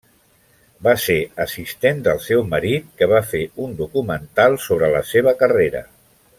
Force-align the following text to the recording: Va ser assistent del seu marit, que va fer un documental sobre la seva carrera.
Va 0.87 0.93
ser 1.03 1.17
assistent 1.45 2.01
del 2.07 2.23
seu 2.29 2.41
marit, 2.55 2.89
que 3.03 3.09
va 3.13 3.21
fer 3.35 3.45
un 3.67 3.79
documental 3.83 4.59
sobre 4.69 4.91
la 4.99 5.07
seva 5.15 5.39
carrera. 5.45 5.89